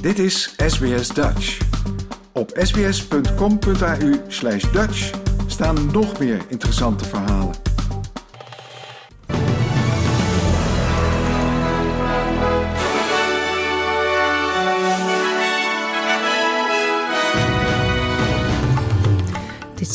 [0.00, 1.58] Dit is SBS Dutch.
[2.32, 5.10] Op sbs.com.au slash Dutch
[5.46, 7.67] staan nog meer interessante verhalen.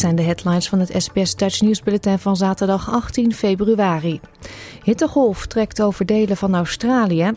[0.03, 4.19] Zijn de headlines van het SBS Dutch nieuwsbulletin van zaterdag 18 februari.
[4.83, 7.31] Hittegolf trekt over delen van Australië.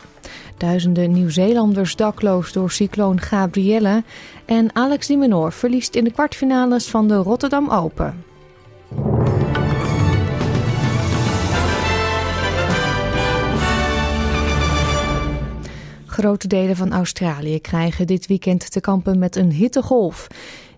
[0.57, 4.03] Duizenden Nieuw-Zeelanders dakloos door cycloon Gabrielle.
[4.45, 8.23] En Alex de verliest in de kwartfinales van de Rotterdam Open.
[16.05, 20.27] Grote delen van Australië krijgen dit weekend te kampen met een hittegolf.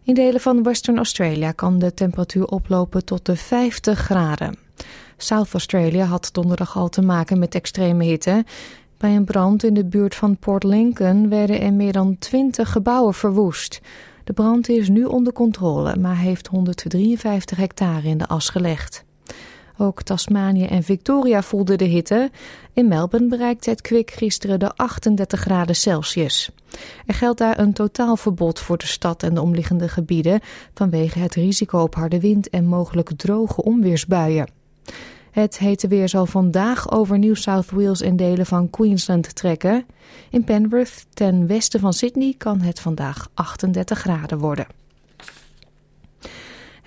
[0.09, 4.57] In delen van Western Australia kan de temperatuur oplopen tot de 50 graden.
[5.17, 8.45] South Australia had donderdag al te maken met extreme hitte.
[8.97, 13.13] Bij een brand in de buurt van Port Lincoln werden er meer dan 20 gebouwen
[13.13, 13.81] verwoest.
[14.23, 19.05] De brand is nu onder controle, maar heeft 153 hectare in de as gelegd.
[19.81, 22.31] Ook Tasmanië en Victoria voelden de hitte.
[22.73, 26.49] In Melbourne bereikte het kwik gisteren de 38 graden Celsius.
[27.05, 30.39] Er geldt daar een totaalverbod voor de stad en de omliggende gebieden
[30.73, 34.51] vanwege het risico op harde wind en mogelijk droge onweersbuien.
[35.31, 39.85] Het hete weer zal vandaag over New South Wales en delen van Queensland trekken.
[40.29, 44.67] In Penrith, ten westen van Sydney, kan het vandaag 38 graden worden.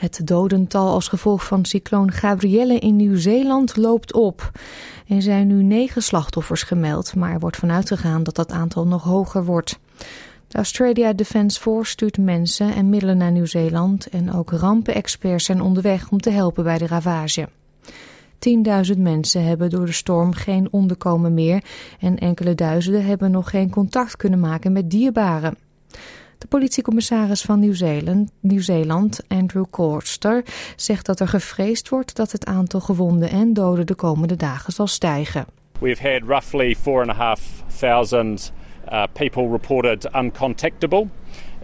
[0.03, 4.51] Het dodental als gevolg van cycloon Gabrielle in Nieuw-Zeeland loopt op.
[5.07, 9.03] Er zijn nu negen slachtoffers gemeld, maar er wordt vanuit gegaan dat dat aantal nog
[9.03, 9.79] hoger wordt.
[10.49, 16.11] De Australia Defence Force stuurt mensen en middelen naar Nieuw-Zeeland en ook rampenexperts zijn onderweg
[16.11, 17.49] om te helpen bij de ravage.
[18.95, 21.65] 10.000 mensen hebben door de storm geen onderkomen meer
[22.01, 25.57] en enkele duizenden hebben nog geen contact kunnen maken met dierbaren.
[26.43, 30.45] De politiecommissaris van Nieuw-Zeeland, Nieuw-Zeeland, Andrew Corster,
[30.77, 34.87] zegt dat er gevreesd wordt dat het aantal gewonden en doden de komende dagen zal
[34.87, 35.47] stijgen.
[35.81, 38.53] We've had roughly 4,500
[38.93, 41.07] uh, people reported uncontactable.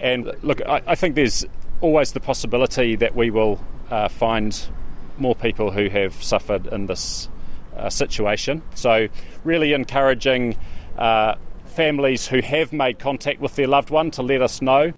[0.03, 1.44] And look, I, I think there's
[1.80, 3.58] always the possibility that we will
[3.91, 4.70] uh, find
[5.14, 7.28] more people who have suffered in this
[7.76, 8.62] uh, situation.
[8.74, 9.08] So,
[9.44, 10.56] really encouraging
[10.98, 11.34] uh,
[11.83, 14.93] families who have made contact with their loved one to let us know.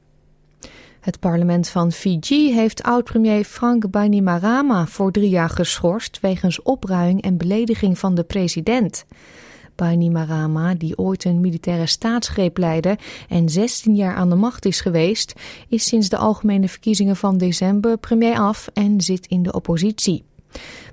[1.01, 7.37] Het parlement van Fiji heeft oud-premier Frank Bainimarama voor drie jaar geschorst wegens opruiing en
[7.37, 9.05] belediging van de president.
[9.75, 12.99] Bainimarama, die ooit een militaire staatsgreep leidde
[13.29, 15.35] en 16 jaar aan de macht is geweest,
[15.69, 20.25] is sinds de algemene verkiezingen van december premier af en zit in de oppositie.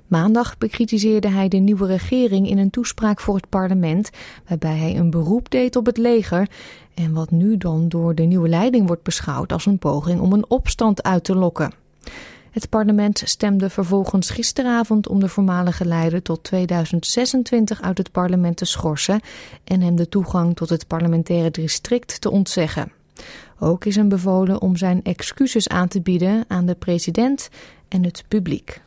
[0.08, 4.10] Maandag bekritiseerde hij de nieuwe regering in een toespraak voor het parlement,
[4.48, 6.48] waarbij hij een beroep deed op het leger
[6.94, 10.50] en wat nu dan door de nieuwe leiding wordt beschouwd als een poging om een
[10.50, 11.72] opstand uit te lokken.
[12.50, 18.64] Het parlement stemde vervolgens gisteravond om de voormalige leider tot 2026 uit het parlement te
[18.64, 19.20] schorsen
[19.64, 22.92] en hem de toegang tot het parlementaire district te ontzeggen.
[23.58, 27.48] Ook is hem bevolen om zijn excuses aan te bieden aan de president
[27.88, 28.80] en het publiek.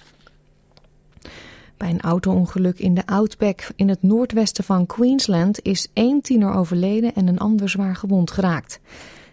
[1.82, 7.16] Bij een auto-ongeluk in de Outback in het noordwesten van Queensland is één tiener overleden
[7.16, 8.80] en een ander zwaar gewond geraakt.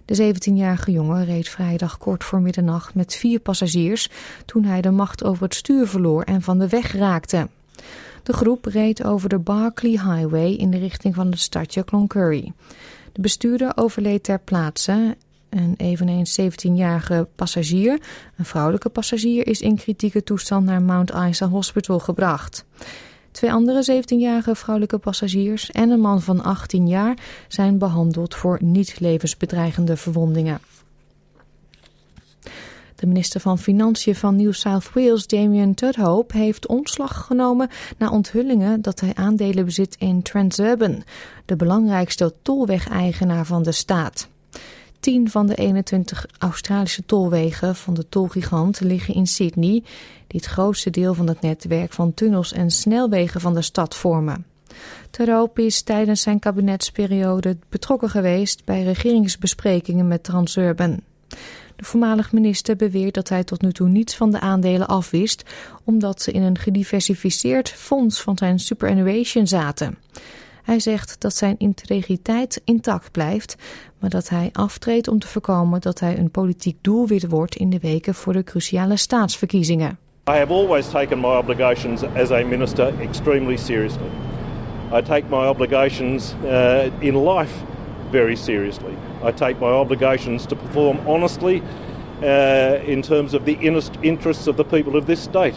[0.05, 4.11] De 17-jarige jongen reed vrijdag kort voor middernacht met vier passagiers
[4.47, 7.49] toen hij de macht over het stuur verloor en van de weg raakte.
[8.23, 12.53] De groep reed over de Barclay Highway in de richting van het stadje Cloncurry.
[13.13, 15.17] De bestuurder overleed ter plaatse
[15.51, 18.01] een eveneens 17-jarige passagier,
[18.37, 22.65] een vrouwelijke passagier, is in kritieke toestand naar Mount Isa Hospital gebracht.
[23.31, 29.01] Twee andere 17-jarige vrouwelijke passagiers en een man van 18 jaar zijn behandeld voor niet
[29.01, 30.61] levensbedreigende verwondingen.
[32.95, 38.83] De minister van Financiën van New South Wales, Damien Tudhope, heeft ontslag genomen na onthullingen
[38.83, 41.03] dat hij aandelen bezit in Transurban,
[41.45, 44.29] de belangrijkste tolwegeigenaar van de staat.
[45.01, 49.83] 10 van de 21 Australische tolwegen van de tolgigant liggen in Sydney,
[50.27, 54.47] die het grootste deel van het netwerk van tunnels en snelwegen van de stad vormen.
[55.11, 61.01] Terop is tijdens zijn kabinetsperiode betrokken geweest bij regeringsbesprekingen met Transurban.
[61.77, 65.43] De voormalig minister beweert dat hij tot nu toe niets van de aandelen afwist,
[65.85, 69.99] omdat ze in een gediversifieerd fonds van zijn superannuation zaten.
[70.69, 73.57] Hij zegt dat zijn integriteit intact blijft,
[73.99, 77.79] maar dat hij aftreedt om te voorkomen dat hij een politiek doelwit wordt in de
[77.79, 79.99] weken voor de cruciale staatsverkiezingen.
[80.31, 84.11] I have always taken my obligations as a minister extremely seriously.
[84.93, 87.53] I take my obligations uh, in life
[88.11, 88.93] very seriously.
[89.29, 91.63] I take my obligations to perform honestly
[92.23, 93.57] uh, in terms of the
[94.01, 95.55] interests of the people of this state.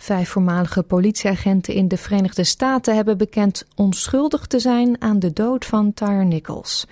[0.00, 5.64] Vijf voormalige politieagenten in de Verenigde Staten hebben bekend onschuldig te zijn aan de dood
[5.64, 6.86] van Tyre Nichols.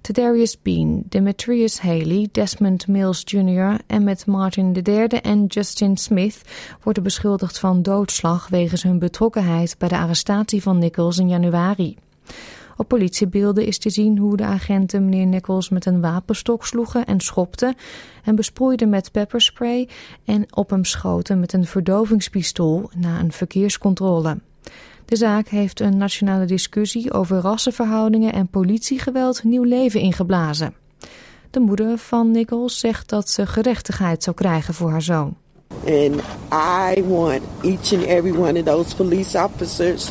[0.00, 3.76] Tadarius Bean, Demetrius Haley, Desmond Mills Jr.
[3.86, 6.40] en met Martin III en Justin Smith
[6.82, 11.96] worden beschuldigd van doodslag wegens hun betrokkenheid bij de arrestatie van Nichols in januari.
[12.80, 17.20] Op politiebeelden is te zien hoe de agenten meneer Nichols met een wapenstok sloegen en
[17.20, 17.74] schopten
[18.24, 19.88] en besproeiden met pepperspray
[20.24, 24.38] en op hem schoten met een verdovingspistool na een verkeerscontrole.
[25.04, 30.74] De zaak heeft een nationale discussie over rassenverhoudingen en politiegeweld nieuw leven ingeblazen.
[31.50, 35.36] De moeder van Nichols zegt dat ze gerechtigheid zou krijgen voor haar zoon.
[35.84, 36.20] And
[36.96, 40.10] I want each and every one of those police officers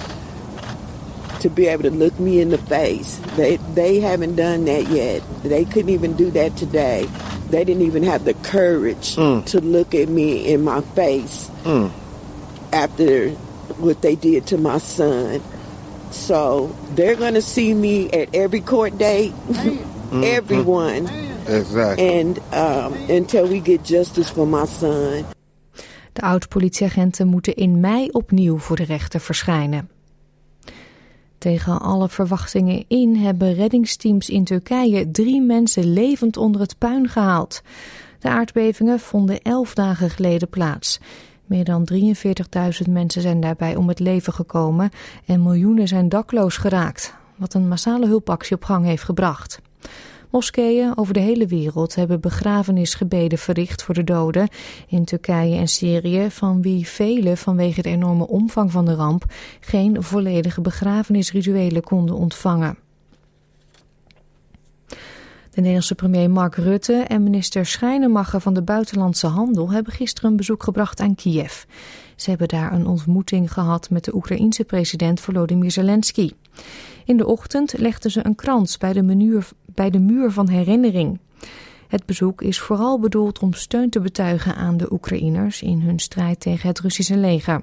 [1.39, 3.19] to be able to look me in the face.
[3.35, 5.23] They they haven't done that yet.
[5.43, 7.07] They couldn't even do that today.
[7.49, 9.45] They didn't even have the courage mm.
[9.45, 11.91] to look at me in my face mm.
[12.71, 13.29] after
[13.79, 15.41] what they did to my son.
[16.11, 20.23] So they're going to see me at every court date, mm-hmm.
[20.23, 21.07] everyone.
[21.47, 22.19] Exactly.
[22.19, 25.25] And um, until we get justice for my son.
[26.13, 29.89] De oud-politieagenten moeten in mei opnieuw voor de rechter verschijnen.
[31.39, 37.61] Tegen alle verwachtingen in hebben reddingsteams in Turkije drie mensen levend onder het puin gehaald.
[38.19, 40.99] De aardbevingen vonden elf dagen geleden plaats.
[41.45, 44.89] Meer dan 43.000 mensen zijn daarbij om het leven gekomen
[45.25, 49.61] en miljoenen zijn dakloos geraakt, wat een massale hulpactie op gang heeft gebracht.
[50.29, 54.47] Moskeeën over de hele wereld hebben begrafenisgebeden verricht voor de doden
[54.87, 59.25] in Turkije en Syrië, van wie velen vanwege de enorme omvang van de ramp
[59.59, 62.77] geen volledige begrafenisrituelen konden ontvangen.
[65.49, 70.37] De Nederlandse premier Mark Rutte en minister Schrijnemacher van de Buitenlandse Handel hebben gisteren een
[70.37, 71.63] bezoek gebracht aan Kiev.
[72.15, 76.31] Ze hebben daar een ontmoeting gehad met de Oekraïense president Volodymyr Zelensky.
[77.05, 79.41] In de ochtend legden ze een krans bij de,
[79.79, 81.19] bij de muur van herinnering.
[81.87, 86.39] Het bezoek is vooral bedoeld om steun te betuigen aan de Oekraïners in hun strijd
[86.39, 87.61] tegen het Russische leger.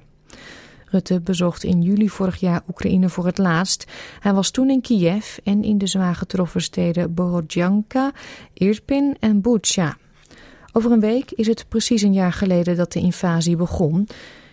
[0.85, 3.85] Rutte bezocht in juli vorig jaar Oekraïne voor het laatst.
[4.21, 8.13] Hij was toen in Kiev en in de zwaar getroffen steden Borodjanka,
[8.53, 9.97] Irpin en Bucha.
[10.73, 14.09] Over een week is het precies een jaar geleden dat de invasie begon.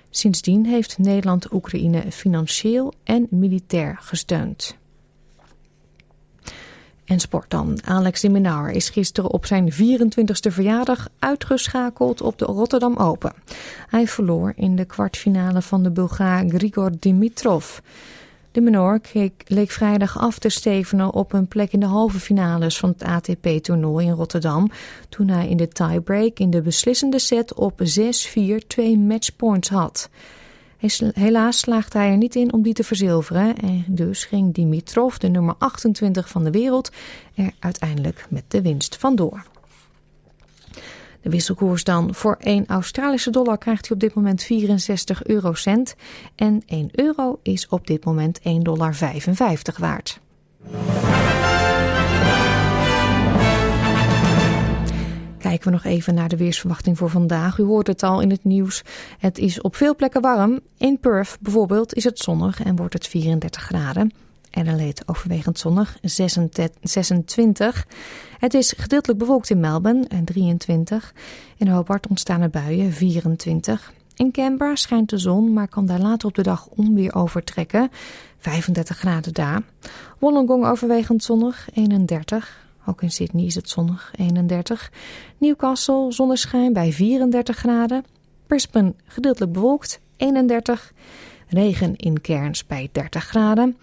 [0.10, 4.82] Sindsdien heeft Nederland Oekraïne financieel en militair gesteund.
[7.06, 7.80] En sport dan.
[7.86, 8.30] Alex de
[8.74, 13.34] is gisteren op zijn 24e verjaardag uitgeschakeld op de Rotterdam Open.
[13.90, 17.80] Hij verloor in de kwartfinale van de Bulgaar Grigor Dimitrov.
[18.52, 19.02] De Minaur
[19.48, 24.06] leek vrijdag af te stevenen op een plek in de halve finales van het ATP-toernooi
[24.06, 24.72] in Rotterdam.
[25.10, 30.10] Toen hij in de tiebreak in de beslissende set op 6-4 twee matchpoints had.
[31.14, 35.28] Helaas slaagde hij er niet in om die te verzilveren en dus ging Dimitrov, de
[35.28, 36.92] nummer 28 van de wereld,
[37.36, 39.46] er uiteindelijk met de winst vandoor.
[41.22, 42.14] De wisselkoers dan.
[42.16, 45.96] Voor 1 Australische dollar krijgt hij op dit moment 64 eurocent.
[46.36, 48.96] En 1 euro is op dit moment 1,55 dollar
[49.78, 50.20] waard.
[55.54, 57.58] Kijken we nog even naar de weersverwachting voor vandaag.
[57.58, 58.84] U hoort het al in het nieuws.
[59.20, 60.60] Het is op veel plekken warm.
[60.78, 64.12] In Perth bijvoorbeeld is het zonnig en wordt het 34 graden.
[64.52, 65.98] Adelaide overwegend zonnig,
[66.82, 67.88] 26.
[68.40, 71.14] Het is gedeeltelijk bewolkt in Melbourne, 23.
[71.58, 73.94] In Hobart ontstaan er buien, 24.
[74.16, 77.92] In Canberra schijnt de zon, maar kan daar later op de dag onweer overtrekken,
[78.40, 79.62] 35 graden daar.
[80.20, 82.63] Wollongong overwegend zonnig, 31.
[82.86, 84.92] Ook in Sydney is het zonnig, 31.
[85.38, 88.06] Newcastle zonneschijn bij 34 graden.
[88.48, 90.94] Brisbane gedeeltelijk bewolkt, 31.
[91.48, 93.78] Regen in Cairns bij 30 graden.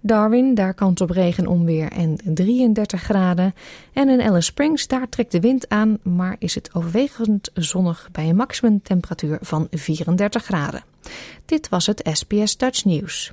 [0.00, 3.54] Darwin, daar kans op regen, onweer en 33 graden.
[3.92, 8.28] En in Alice Springs, daar trekt de wind aan, maar is het overwegend zonnig bij
[8.28, 10.82] een maximumtemperatuur van 34 graden.
[11.44, 13.32] Dit was het SBS Dutch News.